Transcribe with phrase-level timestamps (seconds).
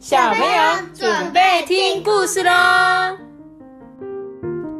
[0.00, 2.50] 小朋友准备听故事喽！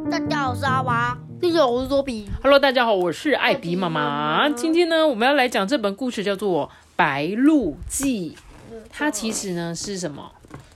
[0.09, 1.15] 大家好，我是阿娃。
[1.39, 2.27] 大家好，我是多比。
[2.41, 4.49] Hello，大家好，我是艾比妈妈。
[4.49, 6.65] 今天呢，我们要来讲这本故事，叫做
[6.95, 8.35] 《白鹿记》。
[8.89, 10.31] 它其实呢是什么？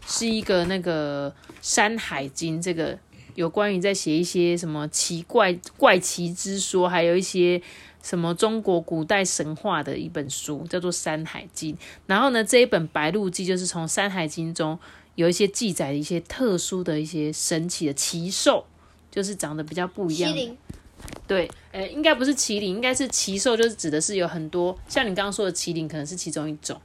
[0.05, 1.31] 是一个那个
[1.63, 2.95] 《山海经》这个
[3.33, 7.59] 有关于在写一些什么奇怪怪奇之说，还有一些
[8.05, 11.75] 什么中国古代神话的一本书，叫做《山海经》。
[12.05, 14.77] 然后呢，这一本《白鹿记》就是从《山海经》中
[15.15, 18.63] 有一些记载的一些特殊的一些神奇的奇兽，
[19.09, 20.37] 就是长得比较不一样的。
[20.37, 20.57] 麒麟，
[21.25, 26.79] 对，呃，应该不是麒麟，应该是奇兽，就是指的是有很多，像你刚刚说的麒麟，可能是其中一种。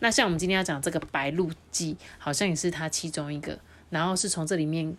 [0.00, 3.58] 那像我们今天要讲这个白鹿记，好像也是它其中一个，
[3.88, 4.94] 然后是从这里面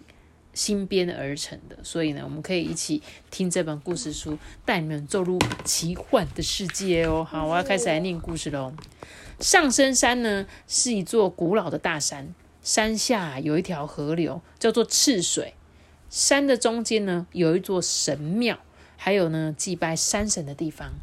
[0.58, 7.24] 新编而成的，所以呢，我们可以一起听这本故事书，带你们走入奇幻的世界哦。
[7.24, 8.74] 好，我要开始来念故事喽。
[9.40, 15.54] 上深山呢是一座古老的大山，山下有一条河流，叫做赤水。
[16.10, 18.58] 山的中间呢有一座神庙，
[18.96, 20.94] 还有呢祭拜山神的地方。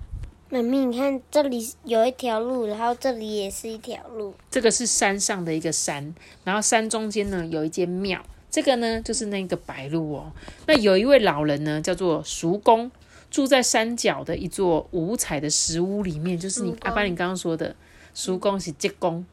[0.51, 4.35] 妈咪，你看这里有一条路，然后这里也是一条路。
[4.51, 8.25] 这个是山上的一个山，然后山中间呢有一间庙，
[8.55, 10.33] 这个呢就是那个白鹿哦。
[10.69, 12.89] 那有一位老人呢，叫做叔公，
[13.29, 17.75] 住在山脚的一座五彩的石屋里面，就是你阿爸你刚刚说的
[18.15, 19.27] 叔公是济公，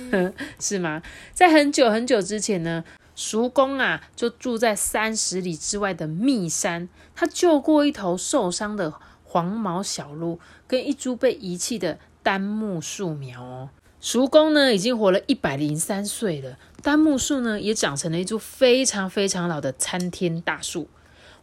[0.58, 1.02] 是吗？
[1.34, 2.82] 在很久很久之前呢，
[3.14, 13.68] 叔公啊就住在三十里之外的密山，他救过一头受伤的黄毛小鹿，跟一株被遗弃的丹木树苗哦。
[14.02, 20.88] 叔公呢已经活了一百零三岁了，丹木树呢也长成了一株非常非常老的参天大树。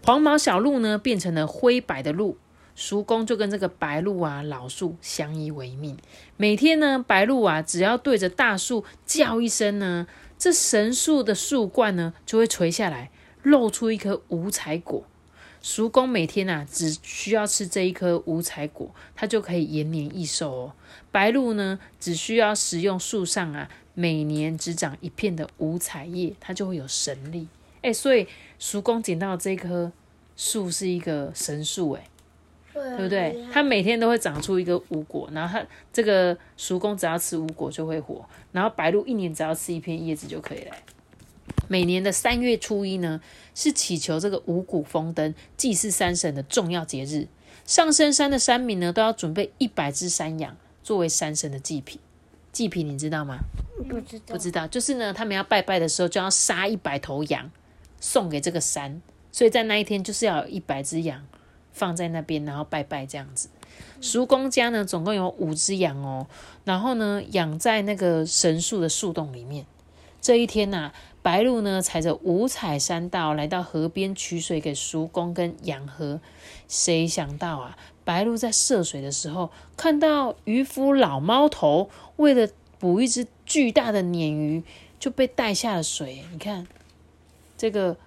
[0.04, 2.38] 黄毛小鹿呢变成了灰白的鹿，
[2.76, 5.98] 叔公就跟这个白鹿啊老树相依为命。
[6.36, 10.06] 每天呢，白鹿啊只要对着大树叫一声呢，
[10.38, 13.10] 这神树的树冠呢就会垂下来，
[13.42, 15.06] 露出一颗五彩果。
[15.62, 20.74] 叔公每天啊只需要吃这一颗五彩果，它就可以延年益寿哦。
[21.12, 27.48] 白鹿呢，只需要食用树上啊每年只长一片的五彩叶，它就会有神力。
[27.82, 28.28] 哎，所以
[28.58, 29.92] 叔公捡到的这棵
[30.36, 32.08] 树是一个神树，哎，
[32.74, 33.46] 对对不对？
[33.52, 40.76] 它每天都会长出一个五果，然后它这个熟公只要吃五果就会活，然后白鹿一年只要吃一片叶子就可以了。
[41.68, 43.22] 每年的三月初一呢，
[43.54, 47.28] 是祈求这个五谷丰登、祭祀山神的重要节日。
[47.66, 52.00] 上深山的山民呢，都要准备一百只山羊作为山神的祭品。
[52.52, 53.38] 祭品你知道吗？
[53.88, 57.52] 不知道不知道，就是呢，他们要拜拜的时候就要杀一百头羊
[58.00, 59.02] 送给这个山，
[59.32, 61.26] 所以在那一天就是要有一百只羊
[61.72, 63.50] 放在那边，然后拜拜这样子。
[64.02, 66.26] 叔公家呢，总共有五只羊哦，
[66.66, 69.66] 然后呢养在那个神树的树洞里面。
[70.20, 70.92] 这一天呐、
[71.22, 76.20] 白鹿呢踩着五彩山道来到河边取水给叔公跟养河。
[76.68, 82.48] 谁想到啊，白鹿在涉水的时候，看到渔夫老猫头为了
[82.78, 84.64] 捕一只巨大的鲶鱼，
[85.00, 86.24] 就被带下了水。
[86.32, 86.66] 你看，
[87.58, 87.98] 这个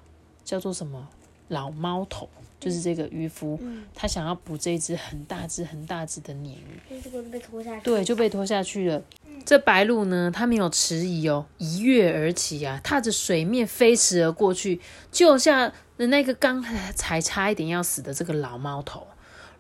[0.44, 1.09] 叫做什么？
[1.49, 2.27] 老猫头，
[2.59, 3.61] 就是这个渔夫，
[3.94, 7.00] 他想要捕这一只很大只、很大只的鲶鱼。
[7.03, 7.84] 这个被拖下去。
[7.84, 9.03] 对，就被拖下去了。
[9.44, 14.80] 这白鹿呢，它没有迟疑哦，一跃而起啊，踏着水面飞驰而过去，
[15.10, 16.62] 救下了那个刚
[16.94, 19.06] 才差一点要死的这个老猫头。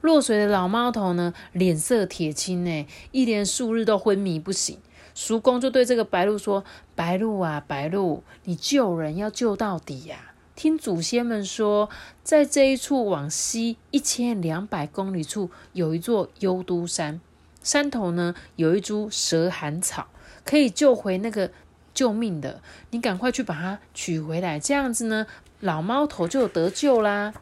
[0.00, 4.78] 落水的老猫头呢，脸色铁青呢，一连数日都昏迷不醒。
[5.14, 6.64] 叔公就对这个白鹿说
[6.96, 11.90] ：“白鹿啊，白鹿，你救人要救到底呀、听祖先们说，
[12.24, 17.20] 在这一处往西一千两百公里处有一座幽都山，
[17.62, 20.08] 山头呢有一株蛇寒草，
[20.44, 21.50] 可以救回那个
[21.94, 22.60] 救命的。
[22.90, 25.26] 你赶快去把它取回来，这样子呢，
[25.60, 27.32] 老猫头就得救啦。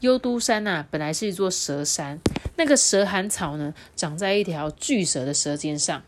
[0.00, 2.18] 幽都山呐、本来是一座蛇山，
[2.56, 6.02] 那个蛇寒草呢，长在一条巨蛇的舌尖上。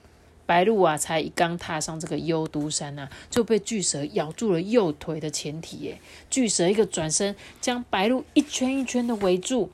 [0.45, 5.77] 白鹿啊，才一刚踏上这个幽都山呐、就被巨蛇咬住了右腿的前蹄。
[5.79, 6.01] 耶！
[6.29, 9.71] 巨蛇一个转身，将白鹿一圈一圈的围住。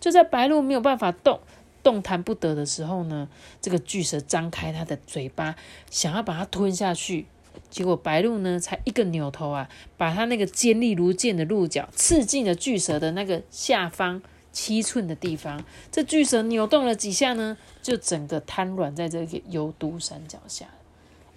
[0.00, 1.40] 就在白鹿没有办法动、
[1.88, 3.26] 动弹不得的时候呢，
[3.62, 5.56] 这个巨蛇张开它的嘴巴，
[5.90, 7.24] 想要把它吞下去。
[7.70, 14.20] 结果白鹿呢，才一个扭头啊，把它那个尖利如剑的鹿角刺进了巨蛇的那个下方
[14.52, 15.64] 七寸的地方。
[15.90, 20.66] 这巨蛇扭动了几下呢，就整个瘫软在这个幽都山脚下。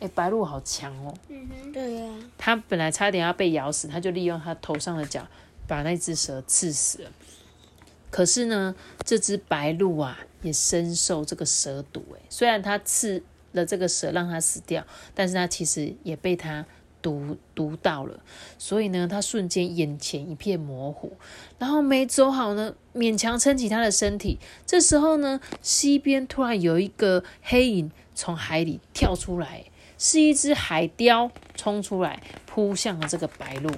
[0.01, 1.13] 哎，白鹿好强哦！
[1.29, 5.25] 嗯哼，对呀、它本来差点要被咬死，它就利用它头上的角
[5.65, 7.11] 把那只蛇刺死了。
[8.11, 12.03] 可是呢，这只白鹿啊，也深受这个蛇毒。
[12.13, 13.23] 哎，虽然它刺
[13.53, 14.85] 了这个蛇，让它死掉，
[15.15, 16.65] 但是它其实也被它
[17.01, 18.19] 毒毒到了，
[18.59, 21.13] 所以呢，它瞬间眼前一片模糊，
[21.57, 24.37] 然后没走好呢，勉强撑起它的身体。
[24.67, 29.65] 这时候呢，西边突然有一个黑影从海里跳出来，
[29.97, 33.71] 是一只海雕冲出来，扑向了这个白鹿。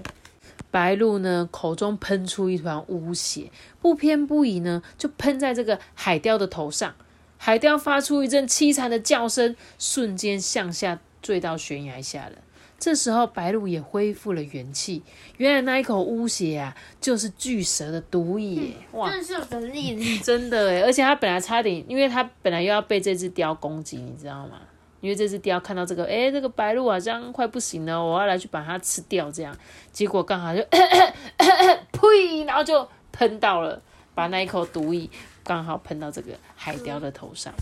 [0.74, 6.96] 白鹿呢，口中喷出一团污血，不偏不倚呢，就喷在这个海雕的头上。
[7.38, 12.40] 海雕发出一阵凄惨的叫声，瞬间向下坠到悬崖下了。
[12.80, 15.04] 这时候，白鹿也恢复了元气。
[15.38, 18.74] 原来那一口污血啊，就是巨蛇的毒液。
[18.94, 24.60] 哇，真是有神力 真的诶而且它本来差点，因为它本来又要被这只雕攻击，你知道吗？
[25.04, 29.30] 因为这只雕看到这个，哎，这个白鹿好像快不行了，我要来去把它吃掉。
[29.30, 29.54] 这样，
[29.92, 30.64] 结果刚好就
[31.92, 33.82] 呸，然后就喷到了，
[34.16, 35.10] 把那一口毒液
[35.44, 37.54] 刚好喷到这个海雕的头上。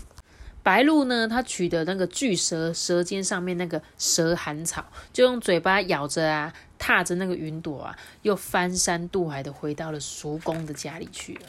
[0.62, 11.40] 白鹿呢，它取得那个巨蛇舌尖上面那个蛇寒草，就用嘴巴咬着啊，踏着那个云朵啊，又翻山渡海的回到了叔公的家里去了。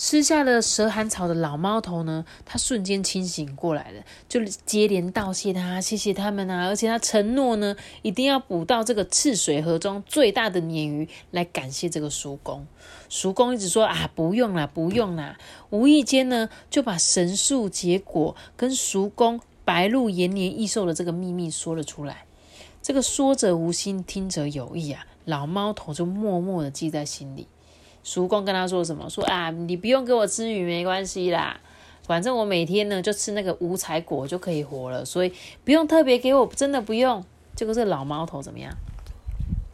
[0.00, 12.64] 吃下了蛇寒草的老猫头呢，他瞬间清醒过来了，就接连道谢他，谢谢他们啊，而且他承诺呢，一定要捕到这个赤水河中最大的鲶鱼来感谢这个叔公。
[13.08, 15.36] 叔公一直说啊，不用啦，不用啦，
[15.70, 22.24] 无意间呢，就把神树结果跟叔公白鹿延年益寿的这个秘密说了出来。
[22.80, 27.48] 这个说者无心，听者有意啊，老猫头就默默的记在心里。
[28.02, 29.08] 叔公跟他说什么？
[29.10, 31.60] 说啊，你不用给我吃鱼没关系啦，
[32.06, 35.32] 反正我每天呢就吃那个五彩果就可以活了，所以
[35.64, 37.24] 不用特别给我，真的不用。
[37.54, 38.72] 结果这老猫头怎么样？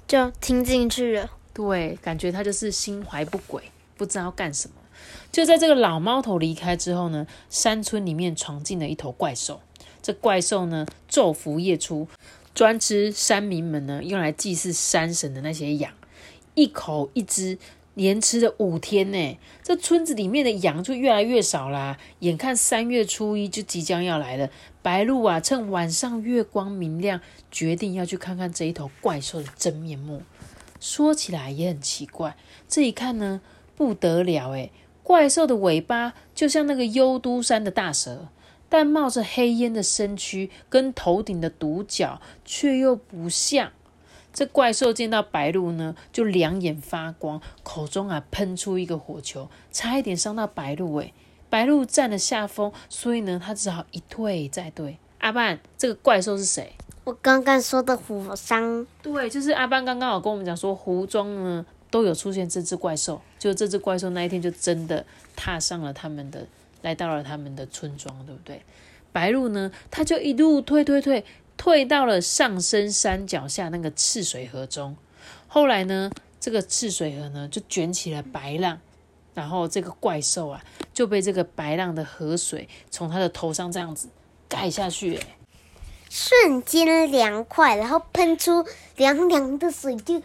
[0.08, 1.30] 就听进去了。
[1.52, 3.62] 对，感觉他就是心怀不轨，
[3.96, 4.74] 不知道干什么。
[5.30, 9.60] 就在这个老猫头离开之后呢，山村里面闯进了一头怪兽。
[10.02, 12.08] 这怪兽呢，昼伏夜出，
[12.54, 15.92] 专吃山民们呢用来祭祀山神的那些羊，
[16.54, 17.58] 一口一只。
[17.94, 21.96] 连吃了五天呢，这村子里面的羊就越来越少啦。
[22.20, 24.50] 眼看三月初一就即将要来了，
[24.82, 27.20] 白鹿啊，趁晚上月光明亮，
[27.50, 30.22] 决定要去看看这一头怪兽的真面目。
[30.80, 32.36] 说起来也很奇怪，
[32.68, 33.40] 这一看呢，
[33.76, 34.70] 不得了诶
[35.02, 38.28] 怪兽的尾巴就像那个幽都山的大蛇，
[38.68, 43.70] 但冒着黑烟的身躯跟头顶的独角却又不像。
[44.34, 50.96] 这怪兽见到白鹿呢，就两眼发光，口中啊喷出一个火球，差一点伤到白鹿。
[50.96, 51.14] 诶
[51.48, 54.98] 白鹿占了下风，所以呢，他只好一退再退。
[55.18, 56.72] 阿半，这个怪兽是谁？
[57.04, 58.84] 我刚刚说的虎山。
[59.00, 66.44] 对，就是阿半刚刚有跟我们讲说，湖中呢都有出现这只怪兽，就这只怪兽那一天就真的踏上了他们的，
[66.82, 68.60] 来到了他们的村庄，对不对？
[69.12, 71.24] 白鹿呢，他就一路退退退。
[71.64, 74.94] 退到了上升山脚下那个赤水河中，
[75.48, 78.78] 后来呢，这个赤水河呢就卷起了白浪，
[79.32, 80.62] 然后这个怪兽啊
[80.92, 84.10] 就被这个白浪的河水从他的头上这样子
[84.46, 85.38] 盖下去，哎，
[86.10, 90.24] 瞬间凉快，然后喷出凉凉的水，就呼，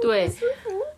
[0.00, 0.30] 对，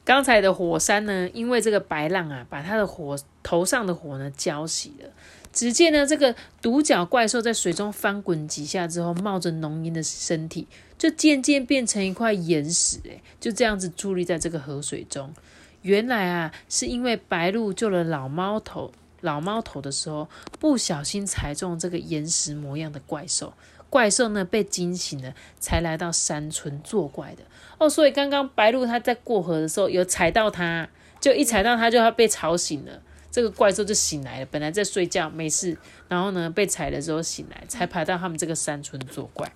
[0.05, 5.09] 刚才的火山呢，因为这个白浪啊，把他的火头上的火呢浇熄了。
[5.53, 15.35] 只见呢，这个独角怪兽在水中翻滚几下之后，冒着浓烟的身体就渐渐变成一块岩石，诶，就这样子伫立在这个河水中。
[15.83, 23.55] 原来啊，是因为白鹿救了老猫头，老猫头的时候不小心踩中这个岩石模样的怪兽，
[23.89, 27.43] 怪兽呢被惊醒了，才来到山村作怪的。
[27.79, 33.03] 哦，所以刚刚白鹿它在过河的时候有踩到它，就一踩到它就要被吵醒了。
[33.31, 39.53] 这个怪兽就醒来了，本来在睡觉没事，然后呢被踩了之后醒来，才爬到他们这个山村作怪。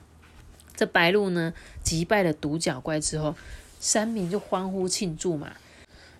[0.77, 1.53] 这白鹿呢
[1.83, 3.35] 击败了独角怪之后，
[3.81, 5.53] 山民就欢呼庆祝嘛。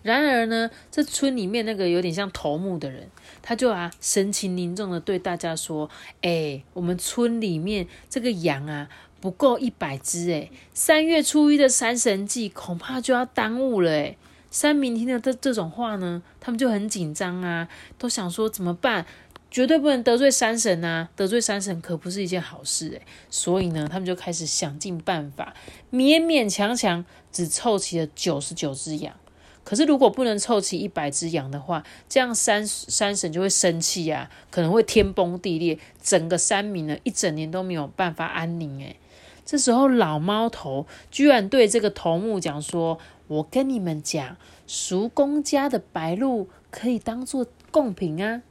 [0.03, 3.09] 然而呢，这村里面那个有点像头目的人，
[3.41, 5.89] 他就啊神情凝重的对大家说
[6.21, 8.89] ：“哎，我们村里面这个羊啊
[9.21, 14.17] 不够一百只，哎，三月初一的山神祭恐怕就要耽误了，哎。”
[14.55, 17.69] 山民听到这这种话呢，他们就很紧张啊，
[17.99, 19.05] 都想说怎么办？
[19.51, 21.09] 绝对不能得罪山神啊！
[21.17, 25.55] 得罪山神可不是一件好事诶所以呢，他们就开始想尽办法，
[25.91, 29.17] 勉勉强强只凑齐了九十九只羊。
[29.65, 38.97] 可是如果不能凑齐一百只羊的话，这样山山神就会生气呀，可能会天崩地裂，整个山民呢一整年都没有办法安宁诶
[39.45, 42.99] 这时候老猫头居然对这个头目讲说。
[43.27, 44.37] 我跟你们讲，
[44.67, 48.43] 叔公家的白鹿可以当做贡品啊。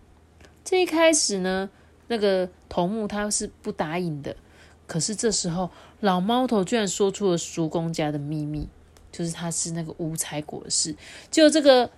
[0.65, 1.69] 这一开始呢，
[2.07, 4.35] 那个头目他是不答应的。
[4.87, 5.69] 可是这时候，
[5.99, 8.67] 老猫头居然说出了叔公家的秘密，
[9.11, 10.95] 就是他是那个五彩果的事。
[11.29, 11.91] 就这个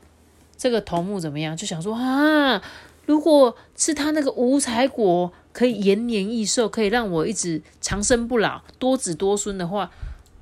[0.57, 1.55] 这个头目怎么样？
[1.55, 2.61] 就想说啊，
[3.05, 9.89] 如果是他那个五彩果可以延年益寿，可以让我一直长生不老、多子多孙的话，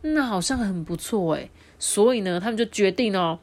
[0.01, 1.51] 那好像很不错诶。
[1.77, 3.37] 所以呢，他们就决定哦，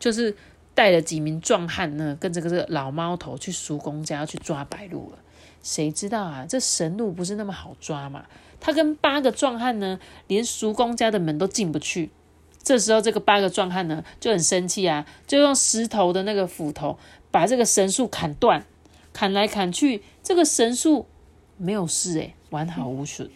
[0.00, 0.36] 就是
[0.74, 5.18] 带了几名壮汉呢，跟这个这个老猫头去叔公家去抓白鹿了。
[5.62, 6.44] 谁知道啊？
[6.48, 8.24] 这神鹿不是那么好抓嘛？
[8.58, 12.10] 他跟八个壮汉呢，连叔公家的门都进不去。
[12.60, 16.98] 这时候，这个八个壮汉呢就很生气啊，就用石头的那个斧头
[17.30, 18.66] 把这个神树砍断，
[19.14, 21.06] 砍来砍去，这个神树
[21.56, 23.30] 没有事诶，完好无损。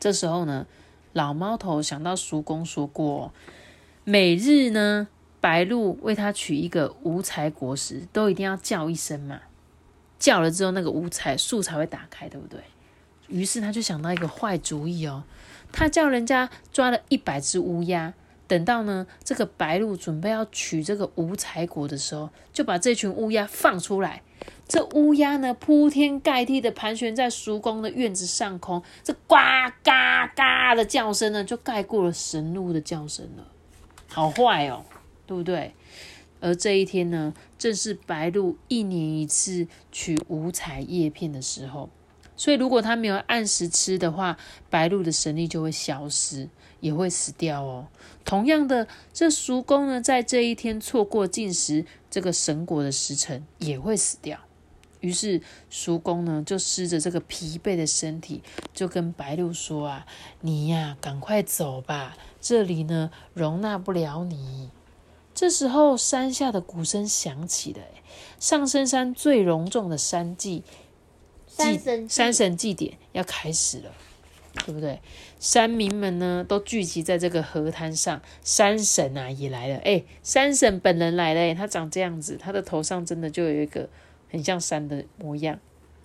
[0.00, 0.66] 这时候呢，
[1.12, 3.32] 老猫头想到叔公说过，
[4.02, 5.06] 每日呢
[5.40, 9.40] 白鹭为他取一个五彩果实，都一定要叫一声嘛。
[10.18, 12.60] 叫了之后，那个五彩树才会打开，对不对？
[13.28, 15.22] 于是他就想到一个坏主意哦，
[15.70, 18.12] 他叫人家抓了一百只乌鸦，
[18.48, 24.22] 等到呢这个白鹭准备要取这个五彩果的时候，就把这群乌鸦放出来。
[24.72, 29.36] 这乌鸦呢铺天盖地的盘旋在叔公的院子上空，这呱
[29.84, 33.48] 嘎嘎的叫声呢，就盖过了神鹿的叫声了。
[34.08, 34.86] 好坏哦，
[35.26, 35.74] 对不对？
[36.40, 41.90] 而这一天呢，正是白鹿一年一次取五彩叶片的时候，
[42.34, 44.38] 所以如果它没有按时吃的话，
[44.70, 46.48] 白鹿的神力就会消失，
[46.80, 47.88] 也会死掉哦。
[48.24, 54.40] 同样的，这叔公呢，在这一天错过进食这个神果的时辰，也会死掉。
[55.02, 58.42] 于是叔公呢，就湿着这个疲惫的身体，
[58.72, 60.06] 就跟白鹿说：“啊，
[60.40, 64.70] 你呀，赶快走吧，这里呢，容纳不了你。”
[65.34, 67.80] 这时候，山下的鼓声响起了，
[68.38, 70.62] 上深山最隆重的山祭，
[71.46, 73.90] 山神山神祭典要开始了，
[74.66, 75.00] 对不对？
[75.40, 83.88] 山民们呢，都聚集在这个河滩上，山神啊也来了，哎，山神本人来了，他长这样子，他的头上真的就有一个
[84.32, 85.56] 很像山的模样，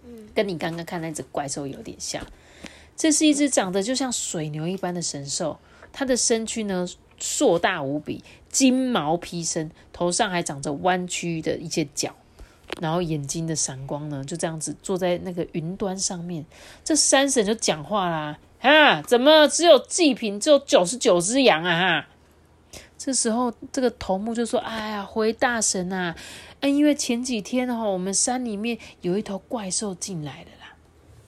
[0.05, 2.24] 嗯，跟你刚刚看那只怪兽有点像。
[2.96, 5.57] 这是一只长得就像水牛一般的神兽，
[5.91, 6.88] 它的身躯呢？
[7.19, 12.15] 硕大无比，金毛披身，头上还长着弯曲的一些角，
[12.79, 16.46] 然后眼睛的闪光呢，就这样子坐在那个云端上面。
[16.84, 22.07] 这山神就讲话啦：“啊，怎么只有祭品，只有九十九只羊啊？”哈，
[22.97, 26.15] 这时候这个头目就说：“哎呀，回大神啊，
[26.61, 30.47] 嗯，因为前几天哈，我们山里面有一头怪兽进来了。”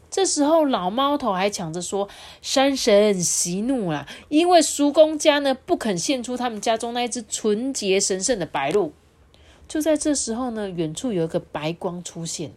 [0.09, 2.09] 这时候，老猫头还抢着说
[2.41, 8.91] ：“山神息怒了，因为叔公家呢不肯献出他们家中那一只纯洁神圣的白鹿。”
[9.69, 12.55] 就在这时候呢，远处有一个白光出现了，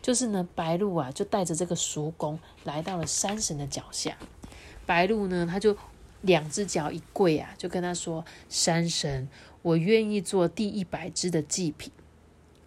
[0.00, 4.16] 就是呢，白鹿啊就带着这个叔公来到了山神的脚下。
[4.86, 5.76] 白鹿呢，他就
[6.24, 9.28] 两只脚一跪啊，就跟他说：“山神，
[9.62, 11.92] 我愿意做第一百只的祭品。”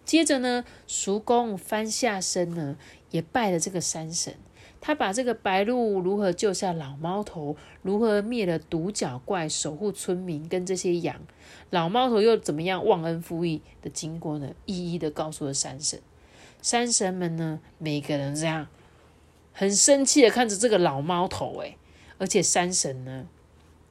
[0.04, 2.76] 接着呢，叔公翻下身呢。
[3.10, 4.34] 也拜了这个山神，
[4.82, 11.18] 他把这个白鹿如何救下老猫头，如何灭了独角怪，守护村民跟这些羊，
[11.70, 14.50] 老猫头又怎么样忘恩负义的经过呢？
[14.66, 15.98] 一一的告诉了山神。
[16.60, 18.66] 山神们呢，每个人这样
[19.54, 21.78] 很生气的看着这个老猫头，诶，
[22.18, 23.26] 而且山神呢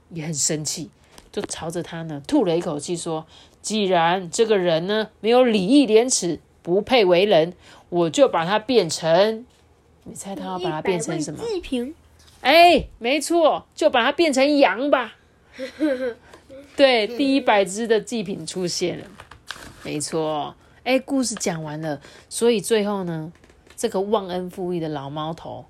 [0.10, 0.90] 也很生气，
[1.32, 3.26] 就朝着他呢吐了一口气，说：
[3.62, 6.40] 既然这个人呢没有礼义廉耻。
[6.64, 7.54] 不配为人，
[7.88, 9.46] 我就把他变成。
[10.04, 11.42] 你猜他要把它变成什么？
[11.42, 11.96] 祭品。
[12.42, 15.16] 哎，没错，就把它变成羊吧。
[16.76, 19.06] 对，第一百只的祭品出现了。
[19.82, 20.54] 没错。
[20.84, 23.32] 哎，故事讲完了，所以最后呢，
[23.78, 25.64] 这个忘恩负义的老猫头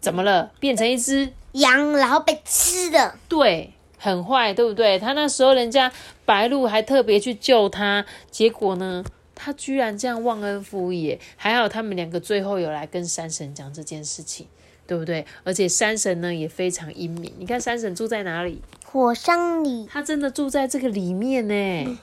[0.00, 0.52] 怎么了？
[0.60, 3.14] 变成一只羊，然后被吃的。
[3.26, 3.72] 对，
[4.02, 4.98] 很坏，对不对？
[4.98, 5.92] 他那时候人家
[6.24, 9.04] 白鹿还特别去救他，结果呢？
[9.34, 14.46] 他居然这样忘恩负义，还好他们两个最后有来跟山神讲这件事情，
[14.86, 15.24] 对不对？
[15.44, 18.60] 而且山神呢也非常英明，你看山神住在哪里？
[18.84, 19.86] 火山里。
[19.90, 21.98] 他真的住在这个里面呢，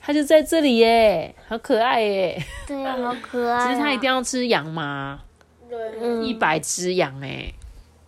[0.00, 2.42] 他就在这里耶，好可爱耶。
[2.66, 3.68] 对啊，好可爱。
[3.68, 5.20] 其实他一定要吃羊吗？
[5.68, 7.52] 对，一百只羊哎，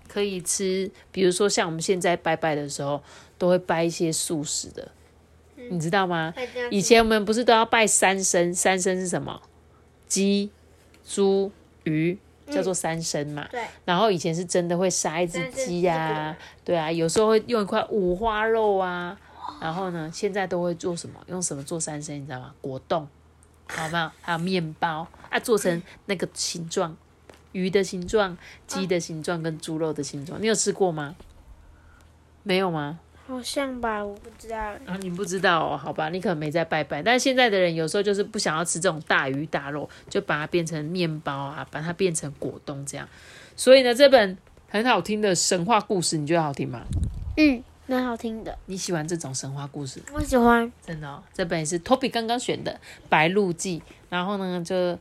[0.09, 0.91] 可以吃。
[1.13, 3.01] 比如说像我们现在拜拜的时候，
[3.43, 4.89] 都会拜一些素食的。
[5.69, 6.33] 你知道吗？
[6.71, 8.55] 以前我们不是都要拜三牲？
[8.55, 9.43] 三牲是什么？
[10.07, 10.49] 鸡、
[11.05, 11.51] 猪、
[11.83, 12.17] 鱼，
[12.49, 13.49] 叫做三牲嘛。
[13.51, 13.61] 对。
[13.85, 19.19] 然后以前是真的会杀一只鸡呀，对啊，有时候会用一块五花肉啊。
[19.61, 21.19] 然后呢，现在都会做什么？
[21.27, 22.13] 用什么做三牲？
[22.13, 22.55] 你知道吗？
[22.61, 23.09] 果冻，
[23.67, 24.13] 好不好？
[24.21, 26.97] 还有面包啊，做成那个形状，
[27.51, 30.41] 鱼的形状、鸡的形状跟猪肉的形状。
[30.41, 31.17] 你有吃过吗？
[32.45, 33.01] 没有吗？
[33.27, 34.59] 好像吧，我不知道。
[34.59, 35.77] 啊，你不知道哦？
[35.77, 37.03] 好吧，你可能没在拜拜。
[37.03, 43.09] 但是现在的人有时候就是不想要吃这种大鱼大肉，就把它变成面包啊，把它变成果冻这样。
[43.57, 44.37] 所以呢，这本
[44.69, 46.83] 很好听的神话故事，你觉得好听吗？
[47.37, 48.59] 嗯，蛮好听的。
[48.67, 50.03] 你喜欢这种神话故事？
[50.13, 50.71] 我喜欢。
[50.85, 52.73] 真的哦，这本也是 Toby 刚刚选的
[53.09, 54.99] 《白鹿记》，然后呢，就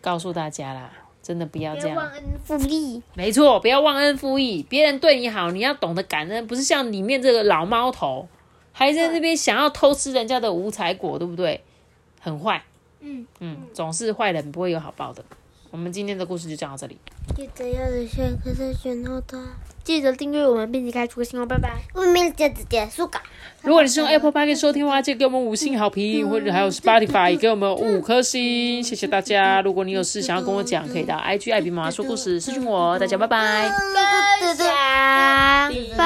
[0.00, 0.90] 告诉大家啦。
[1.26, 3.02] 真的不要这样，忘恩负义。
[3.14, 4.64] 没错，不要忘恩负义。
[4.68, 8.28] 别人对你好，你要懂得感恩，不是像里面这个老猫头，
[8.70, 11.64] 还在那边想要偷吃人家的五彩果，对不对？
[12.20, 12.62] 很坏。
[13.00, 15.24] 嗯嗯，总是坏人不会有好报的。
[15.76, 16.96] 我们今天的故事就讲到这里。
[17.36, 19.38] 记得要留下个赞，选哦它。
[19.84, 21.82] 记得订阅我们，并且开出个新哦，拜拜。
[21.92, 23.20] 我们就直接束稿。
[23.60, 29.60] 如果你是用 Apple p o c k e t 收听的话，就给我们五星好评，或者还有 Spotify 给我们五颗星，谢谢大家。
[29.60, 32.98] 如果你有事想要跟我讲，可以到 IG 爱比妈妈说故事私信我。
[32.98, 33.70] 大家拜拜。
[34.40, 36.00] 分享，分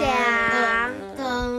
[0.00, 1.52] 享。